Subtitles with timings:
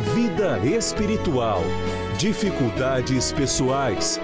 [0.00, 1.60] vida espiritual,
[2.18, 4.18] dificuldades pessoais,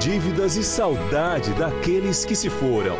[0.00, 2.96] dívidas e saudade daqueles que se foram.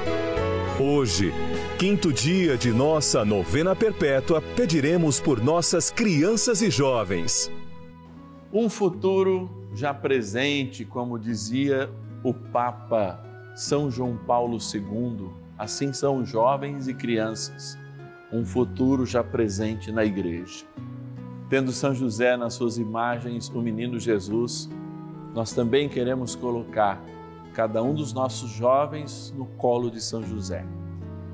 [0.78, 1.32] Hoje,
[1.78, 7.50] quinto dia de nossa novena perpétua, pediremos por nossas crianças e jovens.
[8.52, 11.90] Um futuro já presente, como dizia
[12.22, 13.22] o Papa
[13.54, 17.78] São João Paulo II, assim são jovens e crianças.
[18.30, 20.66] Um futuro já presente na igreja.
[21.50, 24.70] Tendo São José nas suas imagens, o menino Jesus,
[25.34, 27.02] nós também queremos colocar
[27.52, 30.64] cada um dos nossos jovens no colo de São José.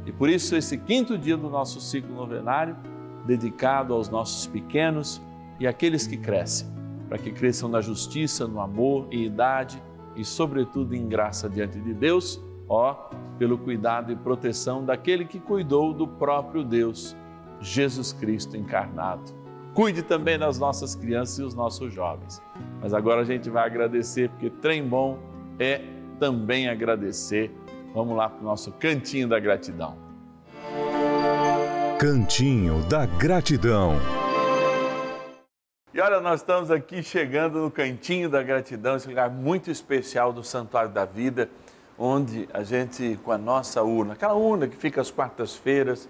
[0.06, 2.74] E por isso, esse quinto dia do nosso ciclo novenário,
[3.26, 5.20] dedicado aos nossos pequenos
[5.60, 6.66] e àqueles que crescem,
[7.10, 9.82] para que cresçam na justiça, no amor e idade
[10.16, 12.94] e, sobretudo, em graça diante de Deus, ó,
[13.38, 17.14] pelo cuidado e proteção daquele que cuidou do próprio Deus,
[17.60, 19.45] Jesus Cristo encarnado.
[19.76, 22.40] Cuide também das nossas crianças e os nossos jovens.
[22.80, 25.18] Mas agora a gente vai agradecer, porque trem bom
[25.58, 25.82] é
[26.18, 27.54] também agradecer.
[27.92, 29.98] Vamos lá para o nosso cantinho da gratidão.
[31.98, 33.96] Cantinho da Gratidão.
[35.92, 40.42] E olha, nós estamos aqui chegando no Cantinho da Gratidão, esse lugar muito especial do
[40.42, 41.50] Santuário da Vida,
[41.98, 46.08] onde a gente, com a nossa urna, aquela urna que fica às quartas-feiras,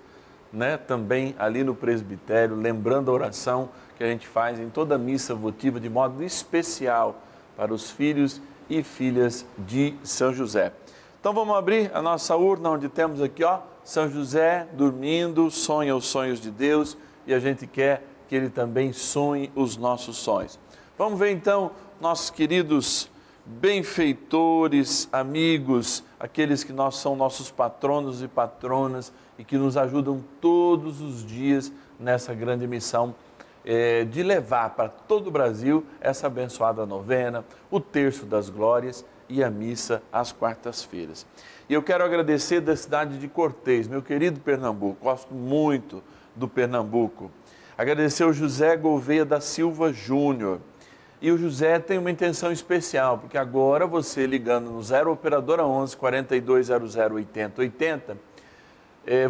[0.57, 3.69] né, também ali no presbitério, lembrando a oração
[3.99, 7.21] que a gente faz em toda missa votiva, de modo especial
[7.55, 10.73] para os filhos e filhas de São José.
[11.21, 16.07] Então vamos abrir a nossa urna, onde temos aqui, ó, São José dormindo, sonha os
[16.07, 16.97] sonhos de Deus
[17.27, 20.59] e a gente quer que ele também sonhe os nossos sonhos.
[20.97, 23.11] Vamos ver então nossos queridos
[23.45, 31.01] benfeitores, amigos, aqueles que nós são nossos patronos e patronas e que nos ajudam todos
[31.01, 33.15] os dias nessa grande missão
[33.65, 39.43] eh, de levar para todo o Brasil essa abençoada novena, o terço das glórias e
[39.43, 41.27] a missa às quartas-feiras.
[41.69, 46.03] E eu quero agradecer da cidade de Cortês, meu querido Pernambuco, gosto muito
[46.35, 47.31] do Pernambuco.
[47.77, 50.61] Agradecer ao José Gouveia da Silva Júnior.
[51.21, 55.97] E o José tem uma intenção especial, porque agora você ligando no 0 operadora 11
[55.97, 58.17] 4200 8080, eh,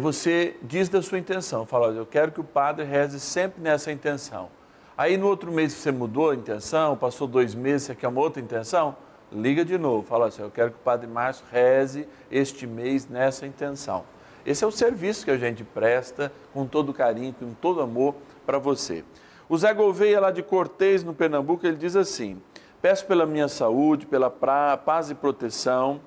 [0.01, 4.49] você diz da sua intenção, fala, eu quero que o padre reze sempre nessa intenção.
[4.97, 8.41] Aí no outro mês você mudou a intenção, passou dois meses, você quer uma outra
[8.41, 8.95] intenção,
[9.31, 13.45] liga de novo, fala assim, eu quero que o Padre Márcio reze este mês nessa
[13.45, 14.03] intenção.
[14.45, 18.15] Esse é o serviço que a gente presta com todo carinho, com todo amor
[18.45, 19.03] para você.
[19.49, 22.41] O Zé Gouveia, lá de Cortês, no Pernambuco, ele diz assim:
[22.81, 25.99] Peço pela minha saúde, pela paz e proteção,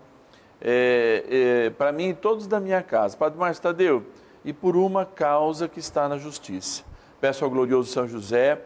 [0.61, 1.25] é,
[1.67, 3.17] é, para mim e todos da minha casa.
[3.17, 4.07] Padre Márcio Tadeu,
[4.45, 6.83] e por uma causa que está na justiça.
[7.21, 8.61] Peço ao glorioso São José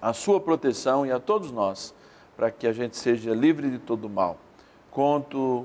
[0.00, 1.94] a sua proteção e a todos nós,
[2.36, 4.36] para que a gente seja livre de todo mal.
[4.90, 5.64] Conto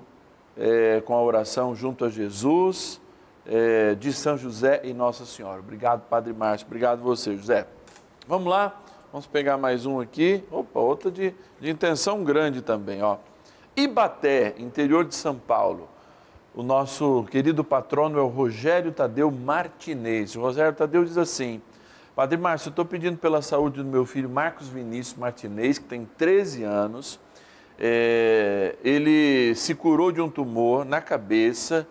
[0.56, 3.02] é, com a oração junto a Jesus,
[3.46, 5.60] é, de São José e Nossa Senhora.
[5.60, 6.68] Obrigado, Padre Márcio.
[6.68, 7.66] Obrigado você, José.
[8.28, 8.80] Vamos lá,
[9.12, 10.44] vamos pegar mais um aqui.
[10.52, 13.18] Opa, outra de, de intenção grande também, ó.
[13.78, 15.88] Ibaté, interior de São Paulo.
[16.56, 20.36] O nosso querido patrono é o Rogério Tadeu Martinez.
[20.36, 21.62] O Rogério Tadeu diz assim:
[22.16, 26.10] Padre Márcio, eu estou pedindo pela saúde do meu filho Marcos Vinícius Martinez, que tem
[26.18, 27.20] 13 anos.
[27.78, 31.88] É, ele se curou de um tumor na cabeça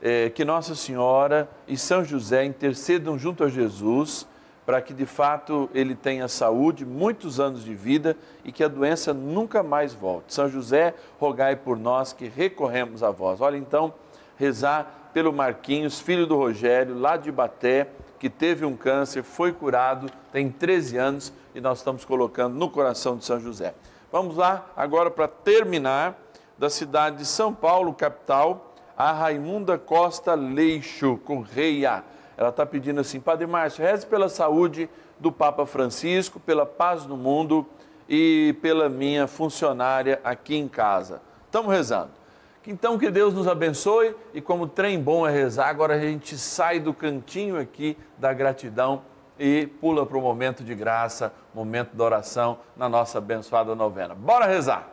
[0.00, 4.26] é, que Nossa Senhora e São José intercedam junto a Jesus
[4.68, 9.14] para que de fato ele tenha saúde, muitos anos de vida e que a doença
[9.14, 10.34] nunca mais volte.
[10.34, 13.40] São José, rogai por nós que recorremos a vós.
[13.40, 13.94] Olha então,
[14.36, 17.88] rezar pelo Marquinhos, filho do Rogério, lá de Baté,
[18.18, 23.16] que teve um câncer, foi curado, tem 13 anos e nós estamos colocando no coração
[23.16, 23.72] de São José.
[24.12, 26.14] Vamos lá agora para terminar
[26.58, 32.04] da cidade de São Paulo, capital, a Raimunda Costa Leixo Correia
[32.38, 34.88] ela está pedindo assim, Padre Márcio, reze pela saúde
[35.18, 37.66] do Papa Francisco, pela paz no mundo
[38.08, 41.20] e pela minha funcionária aqui em casa.
[41.46, 42.10] Estamos rezando.
[42.64, 46.78] Então que Deus nos abençoe e como trem bom é rezar, agora a gente sai
[46.78, 49.02] do cantinho aqui da gratidão
[49.38, 54.14] e pula para o momento de graça, momento da oração na nossa abençoada novena.
[54.14, 54.86] Bora rezar!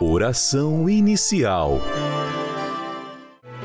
[0.00, 1.78] Oração inicial.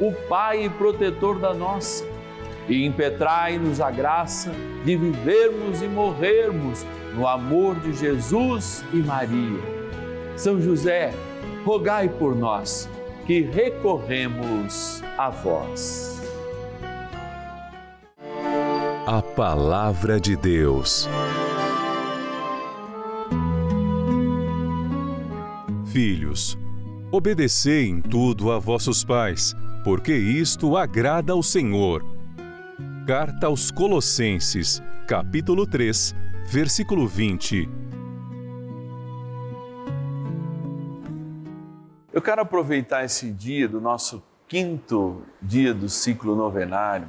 [0.00, 2.06] o Pai e protetor da nossa,
[2.68, 4.52] e impetrai-nos a graça
[4.84, 6.84] de vivermos e morrermos
[7.14, 9.60] no amor de Jesus e Maria.
[10.36, 11.12] São José,
[11.64, 12.88] rogai por nós
[13.26, 16.22] que recorremos a vós.
[19.06, 21.08] A Palavra de Deus.
[25.86, 26.58] Filhos,
[27.10, 29.56] obedecei em tudo a vossos pais
[29.88, 32.04] porque isto agrada ao Senhor.
[33.06, 36.14] Carta aos Colossenses, capítulo 3,
[36.46, 37.66] versículo 20.
[42.12, 47.08] Eu quero aproveitar esse dia do nosso quinto dia do ciclo novenário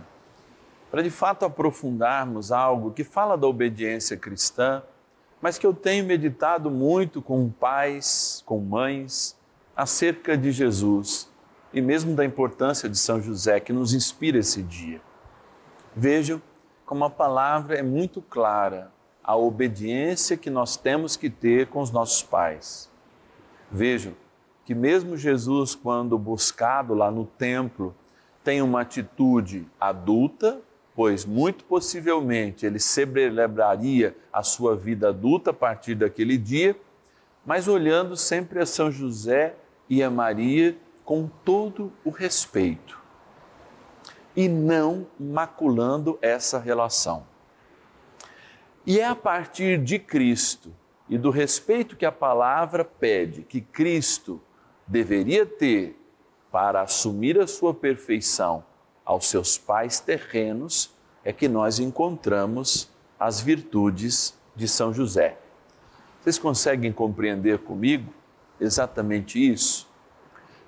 [0.90, 4.82] para de fato aprofundarmos algo que fala da obediência cristã,
[5.42, 9.38] mas que eu tenho meditado muito com pais, com mães,
[9.76, 11.29] acerca de Jesus
[11.74, 15.02] e mesmo da importância de São José que nos inspira esse dia.
[15.96, 16.42] Vejam
[16.86, 18.92] como a palavra é muito clara,
[19.24, 22.90] a obediência que nós temos que ter com os nossos pais.
[23.72, 24.14] Vejam
[24.66, 27.94] que mesmo Jesus, quando buscado lá no templo,
[28.44, 30.60] tem uma atitude adulta,
[30.96, 36.76] pois muito possivelmente ele celebraria a sua vida adulta a partir daquele dia,
[37.46, 39.56] mas olhando sempre a São José
[39.88, 40.76] e a Maria
[41.10, 43.02] com todo o respeito
[44.36, 47.26] e não maculando essa relação.
[48.86, 50.72] E é a partir de Cristo
[51.10, 54.40] e do respeito que a palavra pede que Cristo
[54.86, 56.00] deveria ter
[56.52, 58.64] para assumir a sua perfeição
[59.04, 62.88] aos seus pais terrenos é que nós encontramos
[63.20, 65.40] as virtudes de São José.
[66.22, 68.14] Vocês conseguem compreender comigo
[68.62, 69.89] exatamente isso?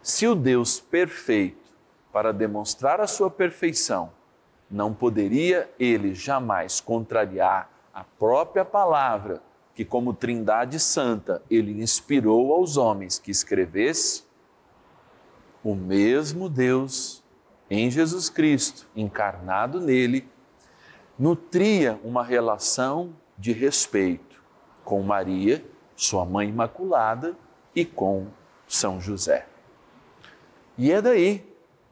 [0.02, 1.72] Se o Deus perfeito,
[2.12, 4.12] para demonstrar a sua perfeição,
[4.70, 9.42] não poderia ele jamais contrariar a própria palavra
[9.76, 14.24] que, como Trindade Santa, ele inspirou aos homens que escrevesse,
[15.64, 17.24] o mesmo Deus
[17.70, 20.28] em Jesus Cristo, encarnado nele,
[21.18, 24.42] nutria uma relação de respeito
[24.84, 25.64] com Maria,
[25.96, 27.38] sua mãe imaculada,
[27.76, 28.28] e com
[28.68, 29.51] São José.
[30.78, 31.46] E é daí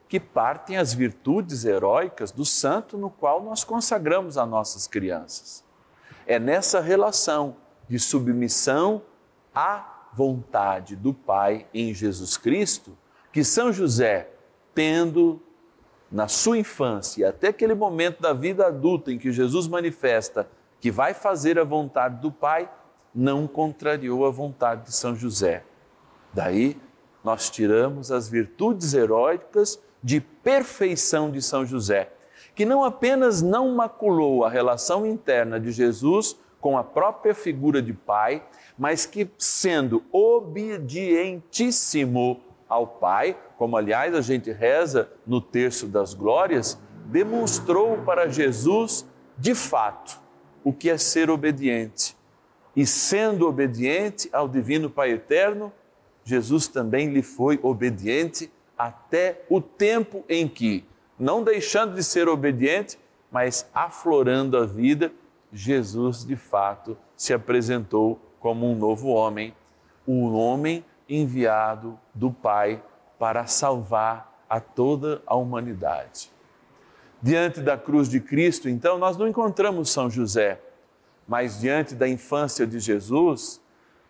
[0.07, 5.63] que partem as virtudes heróicas do santo no qual nós consagramos as nossas crianças.
[6.25, 7.57] É nessa relação
[7.87, 9.03] de submissão
[9.53, 12.97] à vontade do Pai em Jesus Cristo
[13.31, 14.29] que São José,
[14.73, 15.39] tendo
[16.11, 20.49] na sua infância até aquele momento da vida adulta em que Jesus manifesta
[20.81, 22.69] que vai fazer a vontade do Pai,
[23.13, 25.63] não contrariou a vontade de São José.
[26.33, 26.79] Daí
[27.23, 32.13] nós tiramos as virtudes heróicas de perfeição de São José,
[32.55, 37.93] que não apenas não maculou a relação interna de Jesus com a própria figura de
[37.93, 38.43] pai,
[38.77, 46.79] mas que, sendo obedientíssimo ao Pai, como aliás a gente reza no terço das glórias,
[47.05, 49.07] demonstrou para Jesus,
[49.37, 50.19] de fato,
[50.63, 52.15] o que é ser obediente.
[52.75, 55.73] E sendo obediente ao Divino Pai Eterno,
[56.29, 60.85] Jesus também lhe foi obediente até o tempo em que,
[61.17, 62.99] não deixando de ser obediente,
[63.31, 65.11] mas aflorando a vida,
[65.51, 69.55] Jesus de fato se apresentou como um novo homem,
[70.07, 72.83] um homem enviado do Pai
[73.17, 76.31] para salvar a toda a humanidade.
[77.19, 80.61] Diante da cruz de Cristo, então, nós não encontramos São José,
[81.27, 83.59] mas diante da infância de Jesus,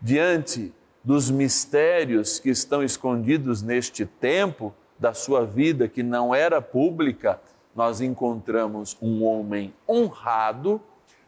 [0.02, 0.74] diante
[1.10, 7.42] dos mistérios que estão escondidos neste tempo da sua vida que não era pública,
[7.75, 10.80] nós encontramos um homem honrado,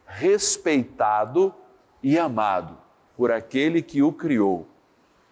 [0.06, 1.52] respeitado
[2.04, 2.78] e amado
[3.18, 4.68] por aquele que o criou,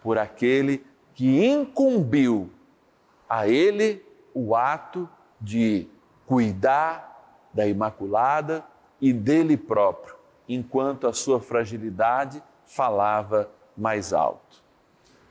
[0.01, 2.50] por aquele que incumbiu
[3.29, 4.03] a ele
[4.34, 5.08] o ato
[5.39, 5.88] de
[6.25, 8.65] cuidar da Imaculada
[9.00, 10.15] e dele próprio,
[10.48, 13.48] enquanto a sua fragilidade falava
[13.79, 14.63] mais alto.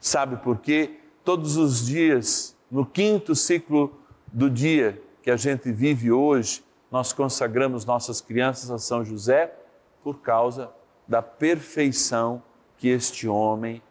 [0.00, 0.98] Sabe por quê?
[1.24, 3.92] Todos os dias, no quinto ciclo
[4.32, 9.54] do dia que a gente vive hoje, nós consagramos nossas crianças a São José
[10.02, 10.70] por causa
[11.06, 12.42] da perfeição
[12.78, 13.82] que este homem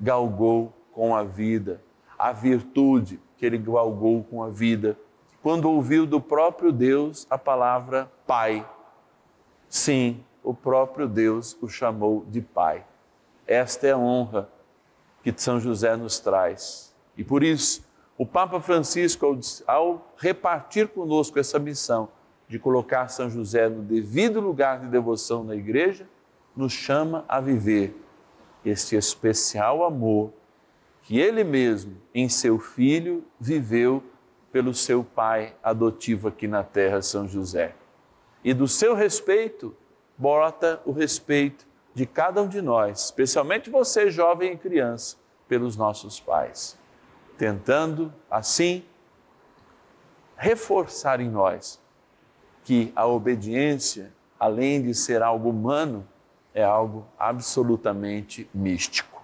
[0.00, 1.80] galgou com a vida,
[2.18, 4.96] a virtude que ele galgou com a vida,
[5.42, 8.68] quando ouviu do próprio Deus a palavra Pai.
[9.68, 12.84] Sim, o próprio Deus o chamou de Pai.
[13.46, 14.48] Esta é a honra
[15.22, 16.94] que São José nos traz.
[17.16, 17.84] E por isso,
[18.16, 22.08] o Papa Francisco, ao repartir conosco essa missão
[22.48, 26.06] de colocar São José no devido lugar de devoção na igreja,
[26.54, 27.96] nos chama a viver
[28.64, 30.32] este especial amor
[31.02, 34.02] que ele mesmo, em seu filho, viveu
[34.50, 37.74] pelo seu pai adotivo aqui na terra, São José.
[38.42, 39.74] E do seu respeito,
[40.16, 46.18] bota o respeito de cada um de nós, especialmente você, jovem e criança, pelos nossos
[46.18, 46.76] pais,
[47.38, 48.84] tentando assim
[50.36, 51.80] reforçar em nós
[52.64, 56.06] que a obediência, além de ser algo humano,
[56.52, 59.22] é algo absolutamente místico.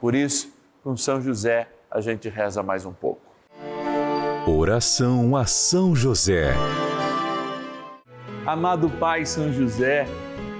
[0.00, 0.52] Por isso,
[0.82, 3.22] com São José, a gente reza mais um pouco.
[4.46, 6.54] Oração a São José.
[8.46, 10.06] Amado Pai São José,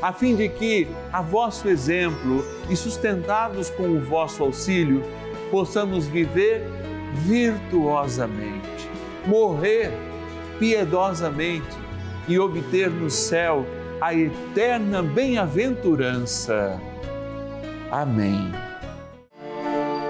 [0.00, 5.02] a fim de que, a vosso exemplo e sustentados com o vosso auxílio,
[5.50, 6.62] possamos viver
[7.14, 8.88] virtuosamente,
[9.26, 9.92] morrer
[10.58, 11.76] piedosamente
[12.28, 13.66] e obter no céu
[14.00, 16.80] a eterna bem-aventurança.
[17.90, 18.52] Amém.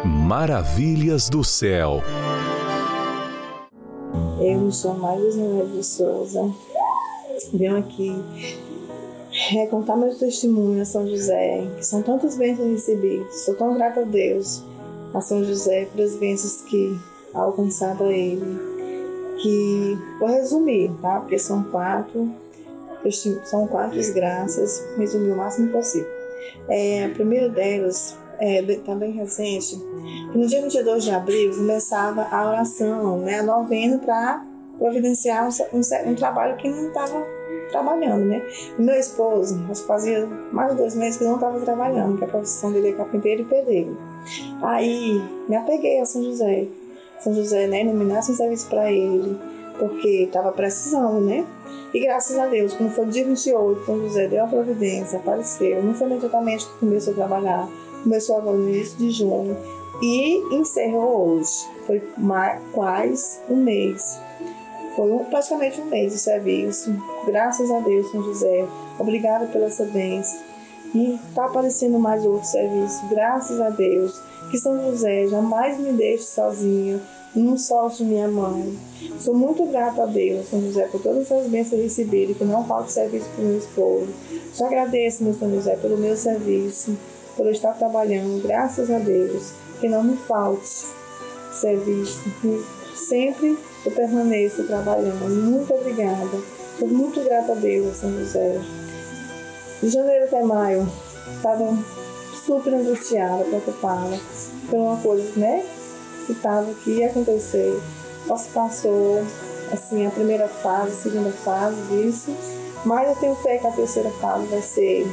[0.04, 2.02] Maravilhas do céu.
[4.40, 6.52] Eu me chamo Maria de Souza.
[7.54, 8.14] Venho aqui
[9.54, 13.44] recontar meu testemunho a São José, que são tantas bênçãos recebidas.
[13.44, 14.62] Sou tão grata a Deus,
[15.14, 16.98] a São José, pelas bênçãos que
[17.34, 18.68] ha alcançado a ele.
[19.40, 21.20] Que vou resumir, tá?
[21.20, 22.28] Porque são quatro
[23.44, 26.08] são quatro graças, resumir o máximo possível.
[26.68, 29.76] É, a primeira delas, é, bem recente,
[30.34, 34.44] no dia 22 de abril começava a oração, né, a novena para
[34.78, 37.26] providenciar um, um, um, trabalho que não estava
[37.70, 38.42] trabalhando, né?
[38.78, 42.88] Meu esposo, fazia mais de dois meses que não estava trabalhando, que a profissão dele
[42.88, 43.96] é carpinteiro e pedreiro.
[44.62, 46.66] Aí me apeguei a São José.
[47.20, 49.36] São José, né, iluminasse um serviço para ele,
[49.78, 51.44] porque estava precisando, né?
[51.92, 55.82] E graças a Deus, quando foi dia 28, São José deu a providência, apareceu.
[55.82, 57.68] Não foi imediatamente que começou a trabalhar,
[58.02, 59.56] começou agora no início de junho
[60.02, 61.66] e encerrou hoje.
[61.86, 64.20] Foi mais, quase um mês.
[64.98, 66.92] Foi praticamente um mês de serviço.
[67.24, 68.66] Graças a Deus, São José.
[68.98, 70.40] Obrigada pela essa bênção.
[70.92, 73.08] E está aparecendo mais outros serviços.
[73.08, 74.20] Graças a Deus.
[74.50, 77.00] Que São José jamais me deixe sozinho
[77.36, 78.72] não solte minha mão.
[79.20, 82.88] Sou muito grata a Deus, São José, por todas as bênçãos recebidas, que não falta
[82.88, 84.08] serviço para o meu esposo.
[84.54, 86.96] Te agradeço, meu São José, pelo meu serviço,
[87.36, 90.86] por estar trabalhando, graças a Deus, que não me falte
[91.52, 92.64] serviço, que
[92.96, 93.56] sempre
[93.88, 95.28] eu permaneço trabalhando.
[95.28, 96.38] Muito obrigada.
[96.78, 98.60] Sou muito grata a Deus, São José.
[99.82, 100.88] De janeiro até maio,
[101.36, 101.76] estava
[102.44, 104.18] super angustiada, preocupada
[104.70, 105.64] por uma coisa, né?
[106.28, 107.80] que estava, que ia acontecer.
[108.26, 109.24] Nossa, passou
[109.72, 112.36] assim a primeira fase, a segunda fase disso,
[112.84, 115.06] mas eu tenho fé que a terceira fase vai ser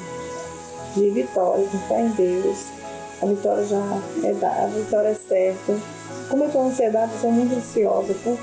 [0.93, 2.65] de vitória, com fé em Deus.
[3.21, 5.77] A vitória já é dada, a vitória é certa.
[6.29, 8.37] Como eu estou ansiedade, eu sou muito ansiosa, por,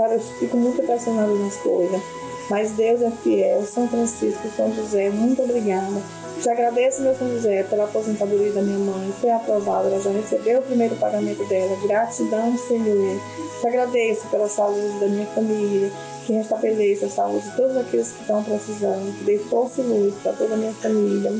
[0.00, 2.00] sabe, eu fico muito pressionada nas coisas.
[2.48, 6.02] Mas Deus é fiel, São Francisco, São José, muito obrigada
[6.40, 9.12] te agradeço, meu São José, pela aposentadoria da minha mãe.
[9.20, 11.76] Foi aprovada, ela já recebeu o primeiro pagamento dela.
[11.82, 13.20] Gratidão, Senhor.
[13.60, 15.92] Te agradeço pela saúde da minha família,
[16.26, 20.14] que restabeleça a saúde de todos aqueles que estão precisando, que dê força e luz
[20.22, 21.30] para toda a minha família.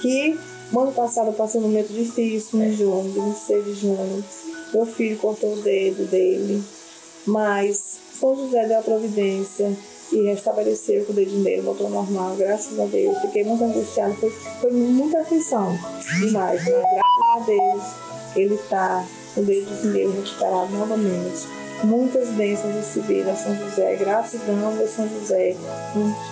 [0.00, 0.38] Que
[0.70, 4.24] no ano passado eu passei um momento difícil em junho, 26 de junho.
[4.72, 6.62] Meu filho cortou o dedo dele,
[7.26, 9.72] mas São José deu a providência
[10.12, 13.18] e restabeleceu o dedo dele, voltou ao normal, graças a Deus.
[13.18, 14.30] Fiquei muito angustiada, foi,
[14.60, 15.78] foi muita aflição
[16.18, 17.82] demais, mas graças a Deus
[18.36, 19.06] ele está
[19.36, 21.48] o dedo dele recuperado novamente.
[21.82, 25.56] Muitas bênçãos recebidas São José, gratidão a São José,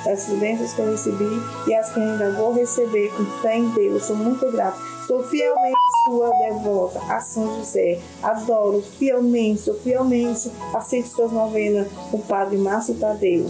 [0.06, 4.04] essas bênçãos que eu recebi e as que ainda vou receber com fé em Deus,
[4.04, 4.78] sou muito grata.
[5.08, 7.98] Sou fielmente sua devota a São José.
[8.22, 13.46] Adoro fielmente, sou fielmente, aceito suas novenas, o Padre Márcio Tadeu.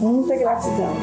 [0.00, 0.96] Muita gratidão.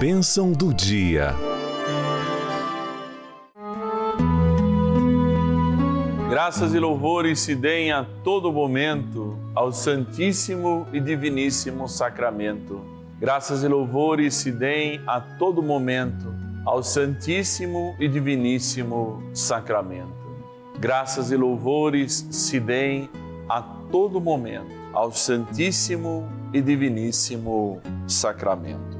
[0.00, 1.34] Bênção do dia.
[6.36, 12.84] Graças e louvores se deem a todo momento ao Santíssimo e Diviníssimo Sacramento.
[13.18, 16.26] Graças e louvores se deem a todo momento
[16.66, 20.12] ao Santíssimo e Diviníssimo Sacramento.
[20.78, 23.08] Graças e louvores se deem
[23.48, 28.98] a todo momento ao Santíssimo e Diviníssimo Sacramento.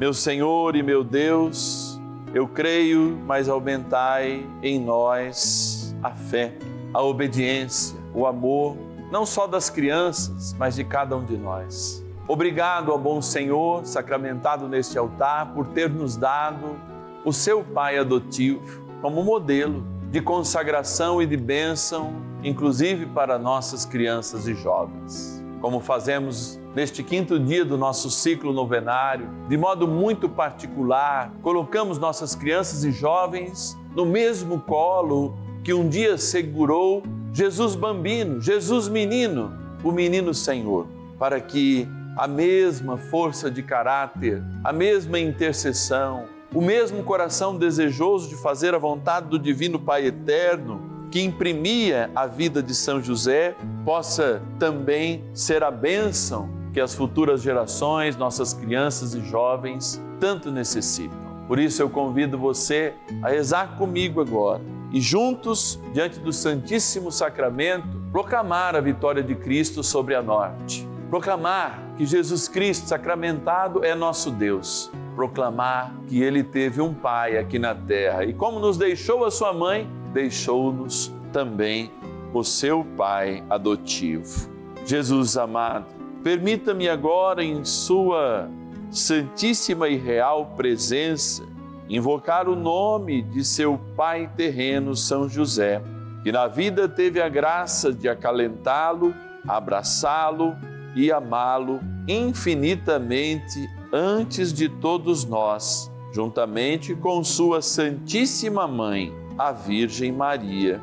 [0.00, 1.96] Meu Senhor e meu Deus,
[2.34, 6.52] eu creio, mas aumentai em nós a fé,
[6.92, 8.76] a obediência, o amor,
[9.10, 12.04] não só das crianças, mas de cada um de nós.
[12.28, 16.76] Obrigado ao bom Senhor, sacramentado neste altar, por ter nos dado
[17.24, 22.12] o seu Pai adotivo como modelo de consagração e de bênção,
[22.44, 25.42] inclusive para nossas crianças e jovens.
[25.60, 32.34] Como fazemos neste quinto dia do nosso ciclo novenário, de modo muito particular, colocamos nossas
[32.34, 39.52] crianças e jovens no mesmo colo que um dia segurou Jesus Bambino, Jesus Menino,
[39.84, 40.86] o menino Senhor,
[41.18, 48.34] para que a mesma força de caráter, a mesma intercessão, o mesmo coração desejoso de
[48.36, 54.42] fazer a vontade do Divino Pai Eterno, que imprimia a vida de São José, possa
[54.58, 61.18] também ser a bênção que as futuras gerações, nossas crianças e jovens, tanto necessitam.
[61.46, 64.60] Por isso eu convido você a rezar comigo agora
[64.92, 70.86] e juntos, diante do Santíssimo Sacramento, proclamar a vitória de Cristo sobre a morte.
[71.08, 74.90] Proclamar que Jesus Cristo sacramentado é nosso Deus.
[75.16, 79.52] Proclamar que ele teve um pai aqui na terra e como nos deixou a sua
[79.52, 81.90] mãe, deixou-nos também
[82.34, 84.50] o seu pai adotivo.
[84.84, 85.86] Jesus amado,
[86.22, 88.48] permita-me agora em sua
[88.90, 91.44] santíssima e real presença
[91.92, 95.82] invocar o nome de seu pai terreno, São José,
[96.22, 99.14] que na vida teve a graça de acalentá-lo,
[99.46, 100.56] abraçá-lo
[100.96, 110.80] e amá-lo infinitamente antes de todos nós, juntamente com sua Santíssima Mãe, a Virgem Maria.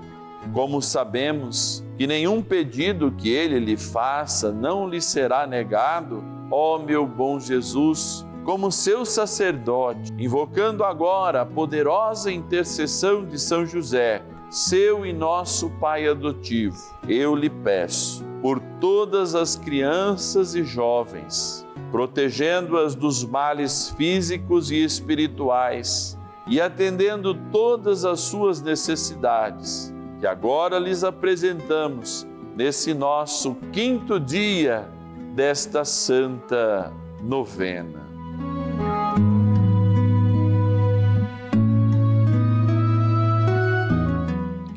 [0.54, 7.08] Como sabemos que nenhum pedido que ele lhe faça não lhe será negado, ó meu
[7.08, 15.14] bom Jesus, como seu sacerdote, invocando agora a poderosa intercessão de São José, seu e
[15.14, 16.76] nosso Pai adotivo,
[17.08, 26.18] eu lhe peço, por todas as crianças e jovens, protegendo-as dos males físicos e espirituais
[26.48, 34.90] e atendendo todas as suas necessidades, que agora lhes apresentamos nesse nosso quinto dia
[35.36, 38.09] desta santa novena.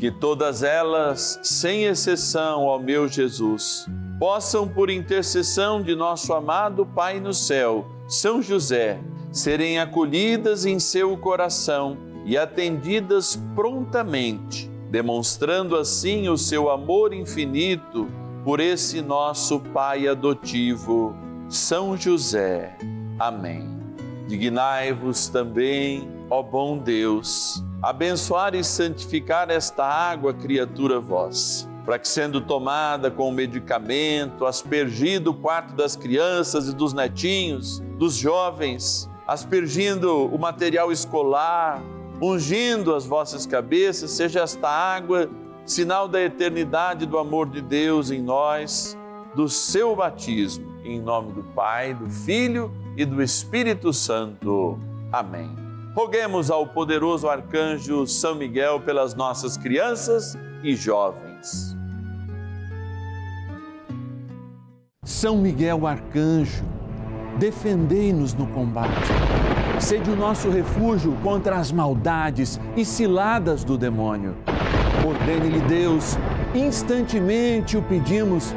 [0.03, 3.87] Que todas elas, sem exceção, ó meu Jesus,
[4.19, 8.99] possam, por intercessão de nosso amado Pai no céu, São José,
[9.31, 18.09] serem acolhidas em seu coração e atendidas prontamente, demonstrando assim o seu amor infinito
[18.45, 21.15] por esse nosso Pai adotivo,
[21.49, 22.77] São José.
[23.21, 23.71] Amém.
[24.27, 32.41] Dignai-vos também, ó bom Deus abençoar e santificar esta água, criatura vossa, para que, sendo
[32.41, 40.39] tomada com medicamento, aspergido o quarto das crianças e dos netinhos, dos jovens, aspergindo o
[40.39, 41.83] material escolar,
[42.21, 45.29] ungindo as vossas cabeças, seja esta água
[45.67, 48.97] sinal da eternidade do amor de Deus em nós,
[49.35, 50.71] do seu batismo.
[50.85, 54.79] Em nome do Pai, do Filho e do Espírito Santo.
[55.13, 55.72] Amém.
[55.95, 61.77] Roguemos ao poderoso arcanjo São Miguel pelas nossas crianças e jovens.
[65.05, 66.65] São Miguel arcanjo,
[67.39, 69.11] defendei-nos no combate.
[69.79, 74.35] Sede o nosso refúgio contra as maldades e ciladas do demônio.
[75.07, 76.17] Ordene-lhe Deus,
[76.55, 78.55] instantemente o pedimos,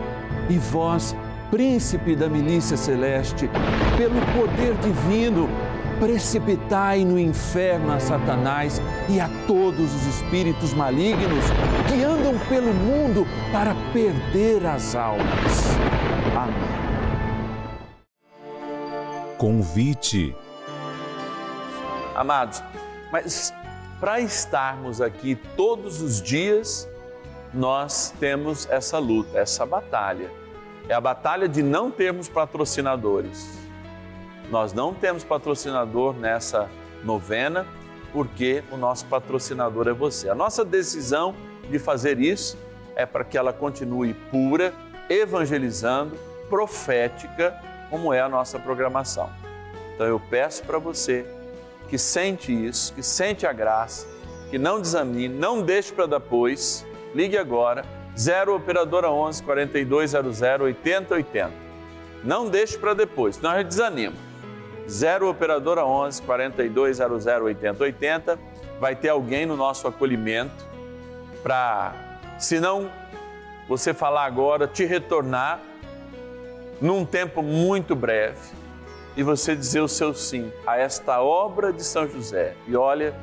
[0.49, 1.13] e vós,
[1.51, 3.49] príncipe da milícia celeste,
[3.97, 5.49] pelo poder divino,
[5.99, 11.43] precipitai no inferno a Satanás e a todos os espíritos malignos
[11.87, 15.75] que andam pelo mundo para perder as almas.
[16.35, 16.55] Amém.
[19.37, 20.35] Convite.
[22.15, 22.63] Amados,
[23.11, 23.53] mas
[23.99, 26.87] para estarmos aqui todos os dias,
[27.53, 30.31] nós temos essa luta, essa batalha.
[30.87, 33.64] É a batalha de não termos patrocinadores
[34.49, 36.69] nós não temos patrocinador nessa
[37.03, 37.65] novena,
[38.11, 40.29] porque o nosso patrocinador é você.
[40.29, 41.35] A nossa decisão
[41.69, 42.57] de fazer isso
[42.95, 44.73] é para que ela continue pura,
[45.09, 46.17] evangelizando,
[46.49, 49.29] profética, como é a nossa programação.
[49.93, 51.25] Então eu peço para você
[51.89, 54.07] que sente isso, que sente a graça,
[54.49, 57.83] que não desanime, não deixe para depois, ligue agora,
[58.17, 61.51] 0 operadora 11 4200 8080.
[62.23, 64.15] Não deixe para depois, senão a gente desanima.
[64.89, 68.39] 0 Operadora 11 4200 8080.
[68.79, 70.65] Vai ter alguém no nosso acolhimento
[71.41, 71.93] para,
[72.37, 72.91] se não
[73.67, 75.59] você falar agora, te retornar
[76.81, 78.53] num tempo muito breve
[79.15, 82.55] e você dizer o seu sim a esta obra de São José.
[82.67, 83.15] E olha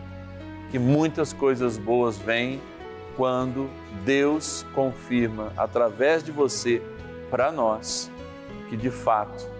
[0.70, 2.60] que muitas coisas boas vêm
[3.16, 3.68] quando
[4.04, 6.82] Deus confirma através de você
[7.30, 8.10] para nós
[8.68, 9.51] que de fato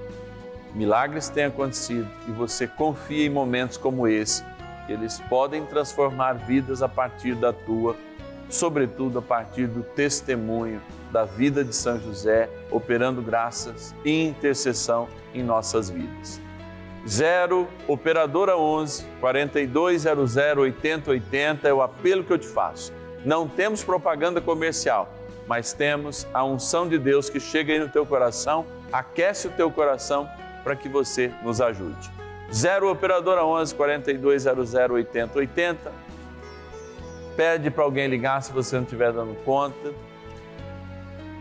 [0.74, 4.44] milagres têm acontecido e você confia em momentos como esse,
[4.86, 7.96] que eles podem transformar vidas a partir da tua,
[8.48, 10.80] sobretudo a partir do testemunho
[11.10, 16.40] da vida de São José, operando graças e intercessão em nossas vidas.
[17.06, 22.92] 0 Operadora 11 4200 8080 é o apelo que eu te faço.
[23.24, 25.12] Não temos propaganda comercial,
[25.46, 29.70] mas temos a unção de Deus que chega aí no teu coração, aquece o teu
[29.70, 30.28] coração
[30.62, 32.10] para que você nos ajude.
[32.52, 35.92] 0 Operadora 11 4200 8080.
[37.36, 39.92] Pede para alguém ligar se você não estiver dando conta.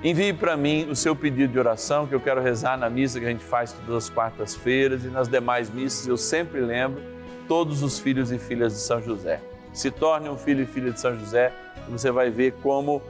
[0.03, 3.25] Envie para mim o seu pedido de oração, que eu quero rezar na missa que
[3.25, 7.03] a gente faz todas as quartas-feiras e nas demais missas eu sempre lembro
[7.47, 9.41] todos os filhos e filhas de São José.
[9.73, 11.53] Se torne um filho e filha de São José
[11.88, 13.01] e você vai ver como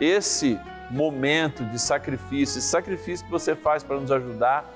[0.00, 0.58] esse
[0.90, 4.68] momento de sacrifício, esse sacrifício que você faz para nos ajudar,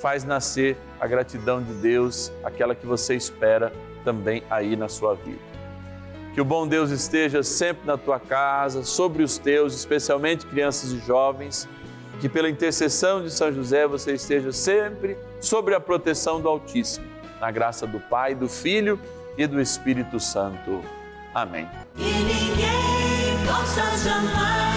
[0.00, 3.72] faz nascer a gratidão de Deus, aquela que você espera
[4.04, 5.48] também aí na sua vida.
[6.34, 10.98] Que o bom Deus esteja sempre na tua casa, sobre os teus, especialmente crianças e
[11.00, 11.68] jovens.
[12.20, 17.06] Que pela intercessão de São José você esteja sempre sobre a proteção do Altíssimo.
[17.40, 19.00] Na graça do Pai, do Filho
[19.36, 20.82] e do Espírito Santo.
[21.34, 21.68] Amém.
[21.96, 24.67] E ninguém possa jamais